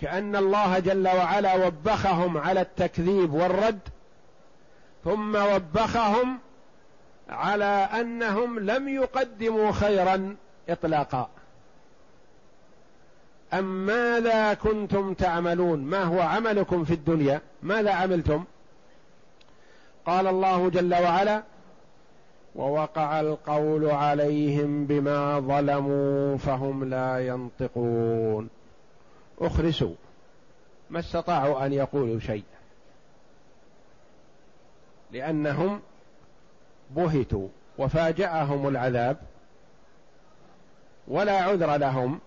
كأن 0.01 0.37
الله 0.37 0.79
جل 0.79 1.09
وعلا 1.09 1.66
وبخهم 1.66 2.38
على 2.38 2.61
التكذيب 2.61 3.33
والرد 3.33 3.79
ثم 5.05 5.37
وبخهم 5.37 6.38
على 7.29 7.88
أنهم 8.01 8.59
لم 8.59 8.88
يقدموا 8.88 9.73
خيرا 9.73 10.37
اطلاقا. 10.68 11.29
أم 13.55 13.87
ماذا 13.87 14.55
كنتم 14.55 15.14
تعملون؟ 15.14 15.85
ما 15.85 16.03
هو 16.03 16.21
عملكم 16.21 16.85
في 16.85 16.94
الدنيا؟ 16.94 17.40
ماذا 17.62 17.92
عملتم؟ 17.92 18.44
قال 20.07 20.27
الله 20.27 20.71
جل 20.71 20.94
وعلا 20.94 21.42
ووقع 22.59 23.21
القول 23.21 23.90
عليهم 23.90 24.87
بما 24.87 25.40
ظلموا 25.40 26.37
فهم 26.37 26.85
لا 26.85 27.27
ينطقون. 27.27 28.49
أخرسوا. 29.40 29.94
ما 30.90 30.99
استطاعوا 30.99 31.66
أن 31.66 31.73
يقولوا 31.73 32.21
شيء 32.21 32.44
لأنهم 35.12 35.81
بهتوا 36.90 37.49
وفاجأهم 37.79 38.68
العذاب 38.68 39.16
ولا 41.09 41.42
عذر 41.42 41.77
لهم. 41.77 42.21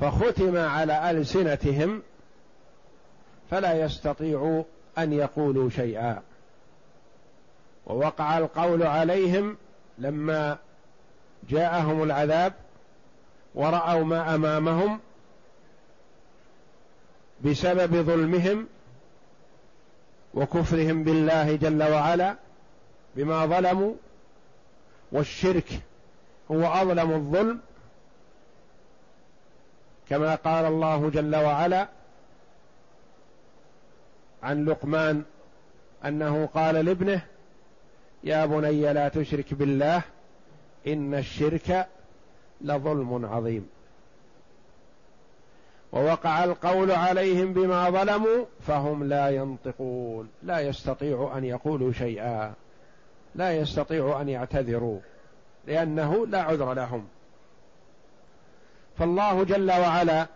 فختم 0.00 0.56
على 0.56 1.10
ألسنتهم 1.10 2.02
فلا 3.50 3.84
يستطيعوا 3.84 4.62
أن 4.98 5.12
يقولوا 5.12 5.70
شيئا. 5.70 6.22
ووقع 7.86 8.38
القول 8.38 8.82
عليهم 8.82 9.56
لما 9.98 10.58
جاءهم 11.48 12.02
العذاب 12.02 12.52
ورأوا 13.54 14.04
ما 14.04 14.34
أمامهم 14.34 15.00
بسبب 17.44 17.96
ظلمهم 17.96 18.66
وكفرهم 20.34 21.04
بالله 21.04 21.56
جل 21.56 21.82
وعلا 21.82 22.36
بما 23.16 23.46
ظلموا 23.46 23.94
والشرك 25.12 25.68
هو 26.50 26.66
أظلم 26.66 27.12
الظلم 27.12 27.60
كما 30.08 30.34
قال 30.34 30.64
الله 30.64 31.10
جل 31.10 31.36
وعلا 31.36 31.88
عن 34.42 34.64
لقمان 34.64 35.22
أنه 36.04 36.46
قال 36.54 36.74
لابنه 36.74 37.22
يا 38.24 38.46
بني 38.46 38.92
لا 38.92 39.08
تشرك 39.08 39.54
بالله 39.54 40.02
إن 40.86 41.14
الشرك 41.14 41.88
لظلم 42.60 43.26
عظيم. 43.26 43.68
ووقع 45.92 46.44
القول 46.44 46.90
عليهم 46.90 47.52
بما 47.52 47.90
ظلموا 47.90 48.44
فهم 48.66 49.04
لا 49.04 49.28
ينطقون. 49.28 50.28
لا 50.42 50.60
يستطيع 50.60 51.32
أن 51.36 51.44
يقولوا 51.44 51.92
شيئا. 51.92 52.54
لا 53.34 53.52
يستطيع 53.52 54.20
أن 54.20 54.28
يعتذروا 54.28 55.00
لأنه 55.66 56.26
لا 56.26 56.42
عذر 56.42 56.72
لهم. 56.72 57.06
فالله 58.98 59.44
جل 59.44 59.70
وعلا 59.70 60.26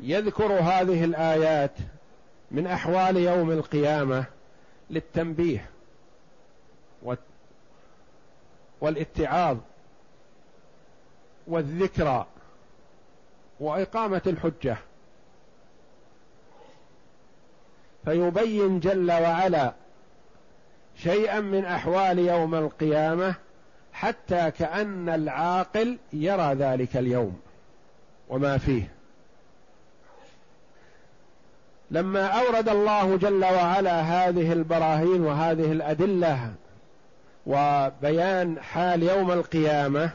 يذكر 0.00 0.52
هذه 0.52 1.04
الآيات 1.04 1.72
من 2.50 2.66
أحوال 2.66 3.16
يوم 3.16 3.50
القيامة 3.50 4.24
للتنبيه. 4.90 5.71
والاتعاظ 8.82 9.56
والذكرى 11.46 12.26
وإقامة 13.60 14.22
الحجة. 14.26 14.76
فيبين 18.04 18.80
جل 18.80 19.12
وعلا 19.12 19.72
شيئا 20.96 21.40
من 21.40 21.64
أحوال 21.64 22.18
يوم 22.18 22.54
القيامة 22.54 23.34
حتى 23.92 24.50
كأن 24.50 25.08
العاقل 25.08 25.98
يرى 26.12 26.54
ذلك 26.54 26.96
اليوم 26.96 27.40
وما 28.28 28.58
فيه. 28.58 28.88
لما 31.90 32.26
أورد 32.26 32.68
الله 32.68 33.16
جل 33.16 33.44
وعلا 33.44 34.00
هذه 34.00 34.52
البراهين 34.52 35.20
وهذه 35.20 35.72
الأدلة 35.72 36.54
وبيان 37.46 38.62
حال 38.62 39.02
يوم 39.02 39.32
القيامة 39.32 40.10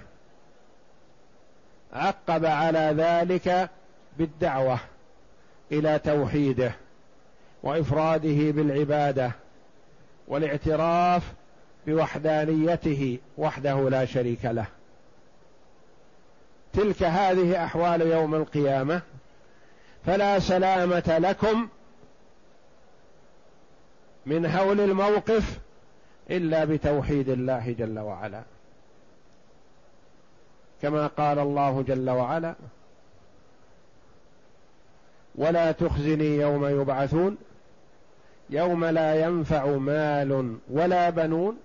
عقب 1.94 2.46
على 2.46 2.94
ذلك 2.98 3.70
بالدعوة 4.18 4.80
إلى 5.72 6.00
توحيده 6.00 6.72
وإفراده 7.64 8.52
بالعبادة 8.52 9.32
والاعتراف 10.28 11.34
بوحدانيته 11.88 13.20
وحده 13.38 13.90
لا 13.90 14.06
شريك 14.06 14.46
له. 14.46 14.66
تلك 16.74 17.04
هذه 17.04 17.66
أحوال 17.66 18.02
يوم 18.02 18.36
القيامة 18.36 19.02
فلا 20.06 20.40
سلامة 20.40 21.18
لكم 21.18 21.68
من 24.26 24.46
هول 24.46 24.82
الموقف 24.82 25.60
إلا 26.30 26.66
بتوحيد 26.66 27.30
الله 27.30 27.76
جل 27.80 28.00
وعلا. 28.00 28.42
كما 30.82 31.08
قال 31.08 31.40
الله 31.40 31.82
جل 31.82 32.10
وعلا 32.10 32.56
ولا 35.36 35.72
تخزني 35.72 36.38
يوم 36.38 36.66
يبعثون 36.66 37.38
يوم 38.50 38.86
لا 38.86 39.26
ينفع 39.26 39.66
مال 39.66 40.58
ولا 40.70 41.10
بنون 41.10 41.58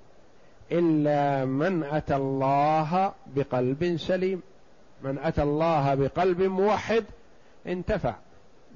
إلا 0.73 1.45
من 1.45 1.85
أتى 1.85 2.17
الله 2.17 3.13
بقلب 3.27 3.97
سليم. 3.97 4.43
من 5.03 5.19
أتى 5.19 5.43
الله 5.43 5.95
بقلب 5.95 6.43
موحد 6.43 7.05
انتفع 7.67 8.15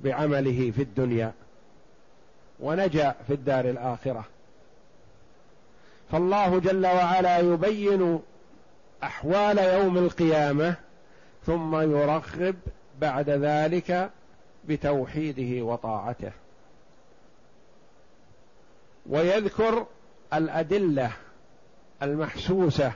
بعمله 0.04 0.70
في 0.70 0.82
الدنيا 0.82 1.32
ونجا 2.60 3.14
في 3.26 3.34
الدار 3.34 3.64
الآخرة. 3.70 4.24
فالله 6.12 6.60
جل 6.60 6.86
وعلا 6.86 7.38
يبين 7.38 8.20
أحوال 9.02 9.58
يوم 9.58 9.98
القيامة 9.98 10.74
ثم 11.46 11.76
يرغب 11.80 12.56
بعد 13.00 13.30
ذلك 13.30 14.10
بتوحيده 14.64 15.64
وطاعته. 15.64 16.32
ويذكر 19.06 19.86
الأدلة 20.34 21.12
المحسوسة 22.02 22.92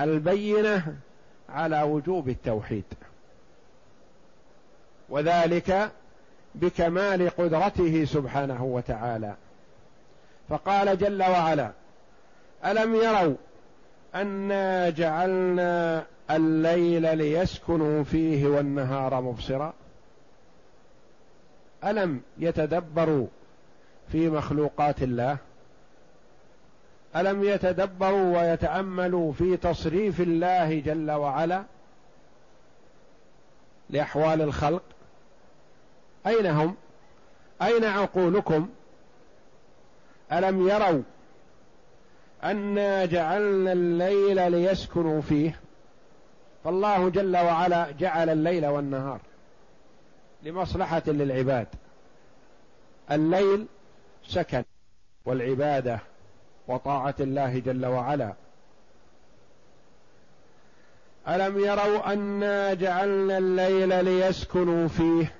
البينة 0.00 0.96
على 1.48 1.82
وجوب 1.82 2.28
التوحيد. 2.28 2.84
وذلك 5.08 5.90
بكمال 6.54 7.30
قدرته 7.30 8.04
سبحانه 8.04 8.64
وتعالى. 8.64 9.34
فقال 10.48 10.98
جل 10.98 11.22
وعلا 11.22 11.72
ألم 12.64 12.94
يروا 12.94 13.34
انا 14.14 14.90
جعلنا 14.90 16.06
الليل 16.30 17.18
ليسكنوا 17.18 18.04
فيه 18.04 18.46
والنهار 18.46 19.20
مبصرا؟ 19.20 19.74
ألم 21.84 22.20
يتدبروا 22.38 23.26
في 24.12 24.28
مخلوقات 24.30 25.02
الله؟ 25.02 25.36
ألم 27.16 27.44
يتدبروا 27.44 28.38
ويتأملوا 28.38 29.32
في 29.32 29.56
تصريف 29.56 30.20
الله 30.20 30.80
جل 30.80 31.10
وعلا 31.10 31.64
لأحوال 33.90 34.42
الخلق؟ 34.42 34.82
أين 36.26 36.46
هم؟ 36.46 36.74
أين 37.62 37.84
عقولكم؟ 37.84 38.68
ألم 40.32 40.68
يروا 40.68 41.02
أنا 42.44 43.04
جعلنا 43.04 43.72
الليل 43.72 44.52
ليسكنوا 44.52 45.20
فيه. 45.20 45.60
فالله 46.64 47.08
جل 47.08 47.36
وعلا 47.36 47.90
جعل 47.90 48.30
الليل 48.30 48.66
والنهار 48.66 49.20
لمصلحة 50.42 51.02
للعباد. 51.06 51.66
الليل 53.10 53.66
سكن 54.26 54.64
والعبادة 55.24 56.00
وطاعة 56.68 57.14
الله 57.20 57.58
جل 57.58 57.86
وعلا. 57.86 58.34
ألم 61.28 61.58
يروا 61.58 62.12
أنا 62.12 62.74
جعلنا 62.74 63.38
الليل 63.38 64.04
ليسكنوا 64.04 64.88
فيه؟ 64.88 65.34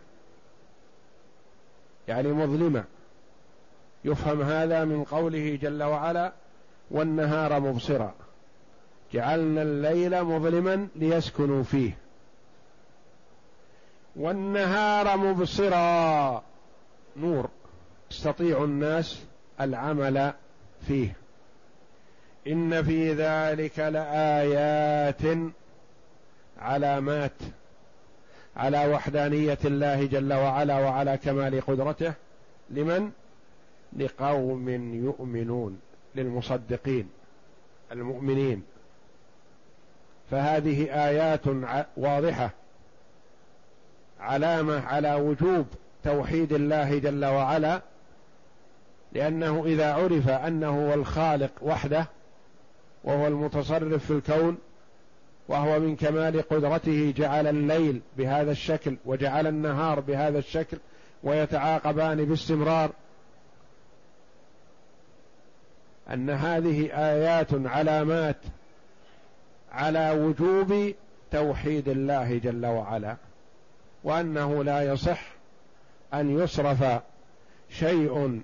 يعني 2.08 2.28
مظلمة. 2.28 2.84
يفهم 4.04 4.42
هذا 4.42 4.84
من 4.84 5.04
قوله 5.04 5.58
جل 5.62 5.82
وعلا 5.82 6.32
والنهار 6.94 7.60
مبصرا. 7.60 8.14
جعلنا 9.12 9.62
الليل 9.62 10.24
مظلما 10.24 10.88
ليسكنوا 10.96 11.62
فيه. 11.62 11.96
والنهار 14.16 15.16
مبصرا. 15.16 16.42
نور. 17.16 17.48
يستطيع 18.10 18.64
الناس 18.64 19.24
العمل 19.60 20.32
فيه. 20.86 21.16
إن 22.46 22.82
في 22.82 23.12
ذلك 23.12 23.78
لآيات 23.78 25.38
علامات 26.58 27.32
على 28.56 28.92
وحدانية 28.92 29.58
الله 29.64 30.06
جل 30.06 30.32
وعلا 30.32 30.78
وعلى 30.78 31.16
كمال 31.16 31.60
قدرته. 31.60 32.12
لمن؟ 32.70 33.10
لقوم 33.96 34.68
يؤمنون. 34.94 35.80
للمصدقين 36.14 37.08
المؤمنين. 37.92 38.62
فهذه 40.30 41.06
آيات 41.08 41.40
واضحة. 41.96 42.50
علامة 44.20 44.80
على 44.80 45.14
وجوب 45.14 45.66
توحيد 46.04 46.52
الله 46.52 46.98
جل 46.98 47.24
وعلا 47.24 47.82
لأنه 49.12 49.64
إذا 49.66 49.92
عرف 49.92 50.28
أنه 50.28 50.88
هو 50.88 50.94
الخالق 50.94 51.50
وحده 51.62 52.06
وهو 53.04 53.26
المتصرف 53.26 54.04
في 54.04 54.10
الكون 54.10 54.58
وهو 55.48 55.80
من 55.80 55.96
كمال 55.96 56.48
قدرته 56.48 57.14
جعل 57.16 57.46
الليل 57.46 58.00
بهذا 58.16 58.50
الشكل 58.50 58.96
وجعل 59.04 59.46
النهار 59.46 60.00
بهذا 60.00 60.38
الشكل 60.38 60.78
ويتعاقبان 61.22 62.24
باستمرار 62.24 62.90
أن 66.10 66.30
هذه 66.30 66.90
آيات 66.92 67.48
علامات 67.52 68.36
على 69.72 70.10
وجوب 70.10 70.94
توحيد 71.30 71.88
الله 71.88 72.38
جل 72.38 72.66
وعلا 72.66 73.16
وأنه 74.04 74.64
لا 74.64 74.82
يصح 74.82 75.20
أن 76.14 76.38
يصرف 76.38 77.02
شيء 77.70 78.42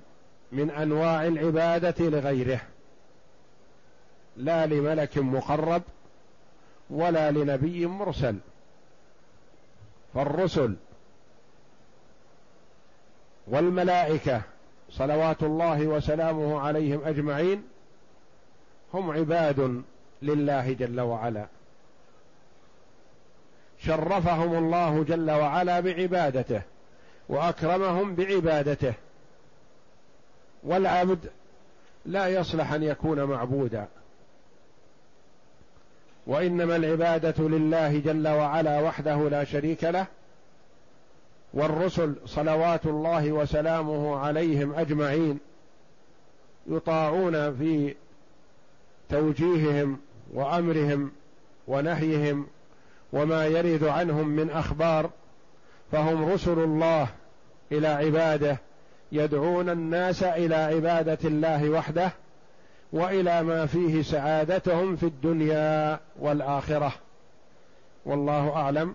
من 0.53 0.70
أنواع 0.70 1.27
العبادة 1.27 1.94
لغيره 2.09 2.61
لا 4.37 4.66
لملك 4.66 5.18
مقرب 5.18 5.83
ولا 6.90 7.31
لنبي 7.31 7.87
مرسل 7.87 8.37
فالرسل 10.14 10.77
والملائكة 13.46 14.42
صلوات 14.90 15.42
الله 15.42 15.87
وسلامه 15.87 16.61
عليهم 16.61 17.05
أجمعين 17.05 17.62
هم 18.94 19.11
عباد 19.11 19.83
لله 20.22 20.72
جل 20.72 21.00
وعلا. 21.00 21.46
شرفهم 23.79 24.59
الله 24.59 25.05
جل 25.05 25.31
وعلا 25.31 25.81
بعبادته 25.81 26.62
وأكرمهم 27.29 28.14
بعبادته. 28.14 28.94
والعبد 30.62 31.31
لا 32.07 32.29
يصلح 32.29 32.72
أن 32.72 32.83
يكون 32.83 33.22
معبودا. 33.24 33.88
وإنما 36.26 36.76
العبادة 36.76 37.48
لله 37.48 37.98
جل 37.98 38.29
وعلا 38.29 38.81
وحده 38.81 39.29
لا 39.29 39.44
شريك 39.44 39.85
له 39.85 40.07
والرسل 41.55 42.15
صلوات 42.27 42.87
الله 42.87 43.33
وسلامه 43.33 44.17
عليهم 44.19 44.75
أجمعين 44.75 45.39
يطاعون 46.67 47.57
في 47.57 47.95
توجيههم 49.09 49.99
وأمرهم 50.35 51.13
ونهيهم 51.69 52.47
وما 53.13 53.47
يرد 53.47 53.85
عنهم 53.85 54.29
من 54.29 54.51
أخبار 54.51 55.11
فهم 55.93 56.33
رسل 56.33 56.59
الله 56.59 57.09
إلى 57.73 57.89
عباده 57.89 58.59
يدعون 59.13 59.71
الناس 59.71 60.23
إلى 60.23 60.55
عبادة 60.55 61.19
الله 61.25 61.71
وحده 61.71 62.13
وإلى 62.93 63.43
ما 63.43 63.67
فيه 63.67 64.03
سعادتهم 64.03 64.97
في 64.97 65.03
الدنيا 65.03 66.01
والآخرة. 66.19 66.93
والله 68.07 68.57
أعلم. 68.57 68.95